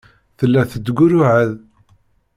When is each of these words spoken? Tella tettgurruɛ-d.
Tella 0.37 0.61
tettgurruɛ-d. 0.71 1.49